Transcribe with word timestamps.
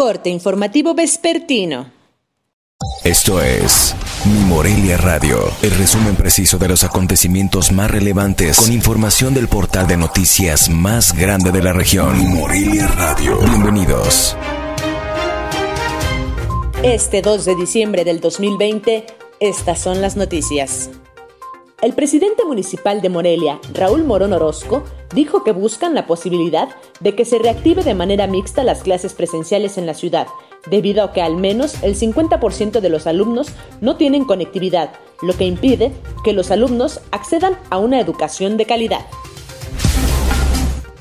Corte 0.00 0.30
informativo 0.30 0.94
vespertino. 0.94 1.92
Esto 3.04 3.42
es 3.42 3.94
Mi 4.24 4.40
Morelia 4.46 4.96
Radio, 4.96 5.38
el 5.60 5.72
resumen 5.72 6.16
preciso 6.16 6.56
de 6.56 6.68
los 6.68 6.84
acontecimientos 6.84 7.70
más 7.70 7.90
relevantes 7.90 8.56
con 8.56 8.72
información 8.72 9.34
del 9.34 9.46
portal 9.46 9.86
de 9.86 9.98
noticias 9.98 10.70
más 10.70 11.12
grande 11.12 11.52
de 11.52 11.62
la 11.62 11.74
región. 11.74 12.16
Mi 12.16 12.24
Morelia 12.34 12.86
Radio. 12.86 13.40
Bienvenidos. 13.40 14.38
Este 16.82 17.20
2 17.20 17.44
de 17.44 17.56
diciembre 17.56 18.04
del 18.06 18.20
2020, 18.20 19.04
estas 19.38 19.80
son 19.80 20.00
las 20.00 20.16
noticias. 20.16 20.88
El 21.82 21.94
presidente 21.94 22.44
municipal 22.44 23.00
de 23.00 23.08
Morelia, 23.08 23.58
Raúl 23.72 24.04
Morón 24.04 24.34
Orozco, 24.34 24.84
dijo 25.14 25.44
que 25.44 25.52
buscan 25.52 25.94
la 25.94 26.06
posibilidad 26.06 26.68
de 27.00 27.14
que 27.14 27.24
se 27.24 27.38
reactive 27.38 27.82
de 27.82 27.94
manera 27.94 28.26
mixta 28.26 28.64
las 28.64 28.82
clases 28.82 29.14
presenciales 29.14 29.78
en 29.78 29.86
la 29.86 29.94
ciudad, 29.94 30.26
debido 30.70 31.02
a 31.02 31.12
que 31.14 31.22
al 31.22 31.36
menos 31.36 31.82
el 31.82 31.96
50% 31.96 32.80
de 32.80 32.88
los 32.90 33.06
alumnos 33.06 33.48
no 33.80 33.96
tienen 33.96 34.26
conectividad, 34.26 34.90
lo 35.22 35.32
que 35.32 35.46
impide 35.46 35.90
que 36.22 36.34
los 36.34 36.50
alumnos 36.50 37.00
accedan 37.12 37.56
a 37.70 37.78
una 37.78 37.98
educación 37.98 38.58
de 38.58 38.66
calidad. 38.66 39.06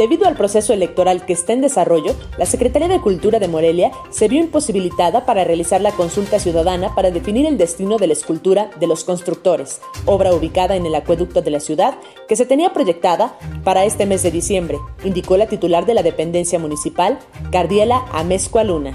Debido 0.00 0.26
al 0.26 0.34
proceso 0.34 0.72
electoral 0.72 1.26
que 1.26 1.34
está 1.34 1.52
en 1.52 1.60
desarrollo, 1.60 2.14
la 2.38 2.46
Secretaría 2.46 2.88
de 2.88 3.02
Cultura 3.02 3.38
de 3.38 3.48
Morelia 3.48 3.92
se 4.08 4.28
vio 4.28 4.40
imposibilitada 4.40 5.26
para 5.26 5.44
realizar 5.44 5.82
la 5.82 5.92
consulta 5.92 6.38
ciudadana 6.38 6.94
para 6.94 7.10
definir 7.10 7.44
el 7.44 7.58
destino 7.58 7.98
de 7.98 8.06
la 8.06 8.14
escultura 8.14 8.70
de 8.80 8.86
los 8.86 9.04
constructores, 9.04 9.82
obra 10.06 10.32
ubicada 10.32 10.74
en 10.74 10.86
el 10.86 10.94
acueducto 10.94 11.42
de 11.42 11.50
la 11.50 11.60
ciudad 11.60 11.98
que 12.28 12.36
se 12.36 12.46
tenía 12.46 12.72
proyectada 12.72 13.38
para 13.62 13.84
este 13.84 14.06
mes 14.06 14.22
de 14.22 14.30
diciembre, 14.30 14.78
indicó 15.04 15.36
la 15.36 15.48
titular 15.48 15.84
de 15.84 15.92
la 15.92 16.02
dependencia 16.02 16.58
municipal, 16.58 17.18
Cardiela 17.52 18.06
Amezcua 18.10 18.64
Luna. 18.64 18.94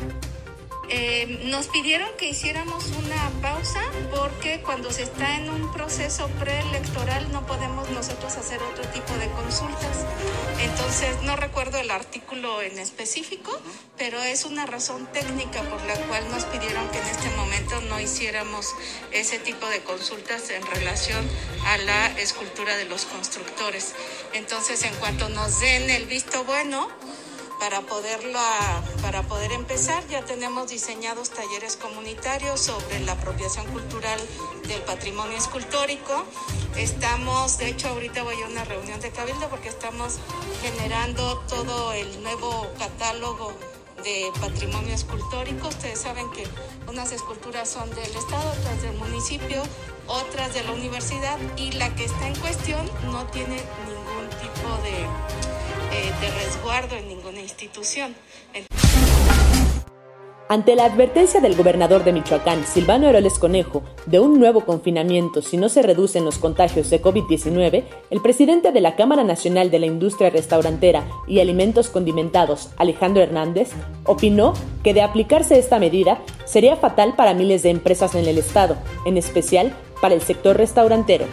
Eh, 0.89 1.41
nos 1.45 1.67
pidieron 1.67 2.07
que 2.17 2.29
hiciéramos 2.29 2.85
una 3.03 3.31
pausa 3.41 3.81
porque 4.11 4.61
cuando 4.61 4.91
se 4.91 5.03
está 5.03 5.37
en 5.37 5.49
un 5.49 5.71
proceso 5.73 6.27
preelectoral 6.39 7.31
no 7.31 7.45
podemos 7.47 7.89
nosotros 7.89 8.35
hacer 8.35 8.61
otro 8.61 8.83
tipo 8.89 9.13
de 9.15 9.27
consultas. 9.29 10.05
Entonces, 10.59 11.21
no 11.23 11.35
recuerdo 11.35 11.79
el 11.79 11.89
artículo 11.89 12.61
en 12.61 12.77
específico, 12.77 13.51
pero 13.97 14.21
es 14.21 14.45
una 14.45 14.65
razón 14.65 15.07
técnica 15.11 15.61
por 15.63 15.83
la 15.85 15.95
cual 16.07 16.29
nos 16.29 16.45
pidieron 16.45 16.87
que 16.89 16.99
en 16.99 17.07
este 17.07 17.29
momento 17.31 17.81
no 17.81 17.99
hiciéramos 17.99 18.67
ese 19.11 19.39
tipo 19.39 19.67
de 19.67 19.81
consultas 19.81 20.49
en 20.51 20.65
relación 20.67 21.27
a 21.65 21.77
la 21.77 22.07
escultura 22.19 22.77
de 22.77 22.85
los 22.85 23.05
constructores. 23.05 23.93
Entonces, 24.33 24.83
en 24.83 24.93
cuanto 24.95 25.29
nos 25.29 25.59
den 25.59 25.89
el 25.89 26.05
visto 26.05 26.43
bueno, 26.43 26.89
para 27.59 27.81
poderla, 27.81 28.81
para 29.01 29.23
poder 29.23 29.51
empezar 29.51 30.05
ya 30.07 30.23
tenemos 30.23 30.69
diseñados 30.69 31.29
talleres 31.29 31.75
comunitarios 31.75 32.59
sobre 32.59 32.99
la 33.01 33.13
apropiación 33.13 33.65
cultural 33.67 34.19
del 34.67 34.81
patrimonio 34.81 35.37
escultórico. 35.37 36.25
Estamos, 36.75 37.57
de 37.57 37.69
hecho 37.69 37.89
ahorita 37.89 38.23
voy 38.23 38.41
a 38.41 38.47
una 38.47 38.65
reunión 38.65 38.99
de 38.99 39.11
cabildo 39.11 39.47
porque 39.49 39.69
estamos 39.69 40.19
generando 40.61 41.39
todo 41.47 41.93
el 41.93 42.21
nuevo 42.23 42.67
catálogo 42.77 43.53
de 44.05 44.31
patrimonio 44.39 44.93
escultórico. 44.93 45.67
Ustedes 45.67 45.99
saben 45.99 46.31
que 46.31 46.45
unas 46.87 47.11
esculturas 47.11 47.67
son 47.67 47.89
del 47.89 48.15
Estado, 48.15 48.49
otras 48.59 48.81
del 48.81 48.95
municipio, 48.97 49.63
otras 50.07 50.53
de 50.53 50.63
la 50.63 50.71
universidad 50.71 51.37
y 51.57 51.73
la 51.73 51.93
que 51.95 52.05
está 52.05 52.27
en 52.27 52.35
cuestión 52.35 52.85
no 53.11 53.25
tiene 53.27 53.57
ningún 53.87 54.29
tipo 54.39 54.69
de 54.83 55.05
eh, 55.91 56.11
de 56.21 56.31
resguardo 56.45 56.95
en 56.95 57.07
ninguna 57.07 57.39
institución. 57.39 58.15
Ante 60.47 60.75
la 60.75 60.85
advertencia 60.85 61.41
del 61.41 61.55
gobernador 61.55 62.03
de 62.03 62.13
Michoacán, 62.13 62.65
Silvano 62.65 63.09
Heroles 63.09 63.39
Conejo, 63.39 63.81
de 64.05 64.19
un 64.19 64.39
nuevo 64.39 64.61
confinamiento 64.63 65.41
si 65.41 65.57
no 65.57 65.69
se 65.69 65.81
reducen 65.81 66.23
los 66.23 66.37
contagios 66.37 66.91
de 66.91 67.01
COVID-19, 67.01 67.83
el 68.11 68.21
presidente 68.21 68.71
de 68.71 68.79
la 68.79 68.95
Cámara 68.95 69.23
Nacional 69.23 69.71
de 69.71 69.79
la 69.79 69.87
Industria 69.87 70.29
Restaurantera 70.29 71.03
y 71.27 71.39
Alimentos 71.39 71.89
Condimentados, 71.89 72.69
Alejandro 72.77 73.23
Hernández, 73.23 73.71
opinó 74.05 74.53
que 74.83 74.93
de 74.93 75.01
aplicarse 75.01 75.57
esta 75.57 75.79
medida 75.79 76.19
sería 76.45 76.75
fatal 76.75 77.15
para 77.15 77.33
miles 77.33 77.63
de 77.63 77.71
empresas 77.71 78.13
en 78.13 78.25
el 78.25 78.37
Estado, 78.37 78.77
en 79.07 79.17
especial 79.17 79.73
para 79.99 80.13
el 80.13 80.21
sector 80.21 80.55
restaurantero. 80.57 81.25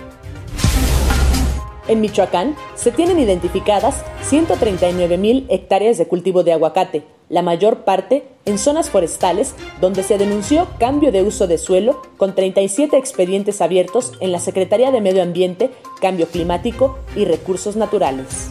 En 1.88 2.00
Michoacán 2.00 2.54
se 2.76 2.92
tienen 2.92 3.18
identificadas 3.18 4.04
139.000 4.30 5.46
hectáreas 5.48 5.98
de 5.98 6.06
cultivo 6.06 6.44
de 6.44 6.52
aguacate, 6.52 7.02
la 7.28 7.42
mayor 7.42 7.78
parte 7.78 8.24
en 8.44 8.58
zonas 8.58 8.90
forestales 8.90 9.54
donde 9.80 10.02
se 10.02 10.18
denunció 10.18 10.68
cambio 10.78 11.10
de 11.10 11.22
uso 11.22 11.46
de 11.46 11.58
suelo 11.58 12.00
con 12.18 12.34
37 12.34 12.96
expedientes 12.96 13.60
abiertos 13.60 14.12
en 14.20 14.30
la 14.30 14.38
Secretaría 14.38 14.92
de 14.92 15.00
Medio 15.00 15.22
Ambiente, 15.22 15.70
Cambio 16.00 16.26
Climático 16.28 16.98
y 17.16 17.24
Recursos 17.24 17.74
Naturales. 17.74 18.50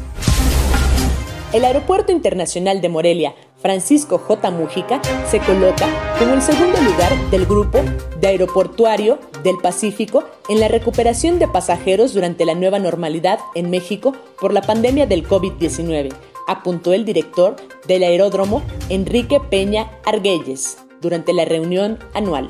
El 1.53 1.66
Aeropuerto 1.66 2.12
Internacional 2.12 2.81
de 2.81 2.90
Morelia, 2.90 3.36
Francisco 3.62 4.18
J. 4.18 4.52
Mujica, 4.52 5.02
se 5.30 5.40
coloca 5.40 5.88
como 6.18 6.34
el 6.34 6.42
segundo 6.42 6.82
lugar 6.82 7.16
del 7.30 7.46
grupo 7.46 7.80
de 8.20 8.28
aeroportuario 8.28 9.20
del 9.44 9.58
Pacífico 9.58 10.24
en 10.50 10.60
la 10.60 10.68
recuperación 10.68 11.40
de 11.40 11.48
pasajeros 11.48 12.14
durante 12.14 12.46
la 12.46 12.56
nueva 12.56 12.80
normalidad 12.80 13.40
en 13.56 13.70
México 13.70 14.14
por 14.40 14.54
la 14.54 14.62
pandemia 14.62 15.06
del 15.06 15.28
COVID-19, 15.28 16.14
apuntó 16.48 16.94
el 16.94 17.06
director 17.06 17.56
del 17.88 18.04
aeródromo 18.04 18.64
Enrique 18.90 19.40
Peña 19.40 19.92
Argüelles 20.06 20.78
durante 21.00 21.34
la 21.34 21.46
reunión 21.46 22.00
anual. 22.14 22.48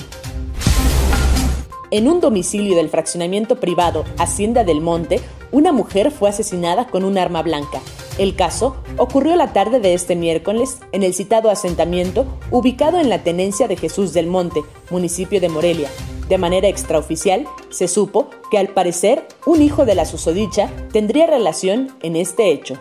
En 1.91 2.07
un 2.07 2.21
domicilio 2.21 2.75
del 2.75 2.87
fraccionamiento 2.87 3.57
privado 3.57 4.05
Hacienda 4.17 4.63
del 4.63 4.79
Monte, 4.79 5.19
una 5.51 5.73
mujer 5.73 6.09
fue 6.11 6.29
asesinada 6.29 6.87
con 6.87 7.03
un 7.03 7.17
arma 7.17 7.41
blanca. 7.41 7.81
El 8.21 8.35
caso 8.35 8.75
ocurrió 8.97 9.35
la 9.35 9.51
tarde 9.51 9.79
de 9.79 9.95
este 9.95 10.15
miércoles 10.15 10.77
en 10.91 11.01
el 11.01 11.15
citado 11.15 11.49
asentamiento 11.49 12.27
ubicado 12.51 12.99
en 12.99 13.09
la 13.09 13.23
tenencia 13.23 13.67
de 13.67 13.75
Jesús 13.75 14.13
del 14.13 14.27
Monte, 14.27 14.61
municipio 14.91 15.41
de 15.41 15.49
Morelia. 15.49 15.89
De 16.29 16.37
manera 16.37 16.67
extraoficial, 16.67 17.47
se 17.71 17.87
supo 17.87 18.29
que 18.51 18.59
al 18.59 18.67
parecer 18.67 19.27
un 19.47 19.63
hijo 19.63 19.85
de 19.85 19.95
la 19.95 20.05
susodicha 20.05 20.69
tendría 20.93 21.25
relación 21.25 21.97
en 22.03 22.15
este 22.15 22.51
hecho. 22.51 22.75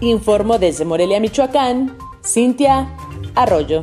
Informo 0.00 0.60
desde 0.60 0.84
Morelia, 0.84 1.18
Michoacán, 1.18 1.98
Cintia 2.24 2.94
Arroyo. 3.34 3.82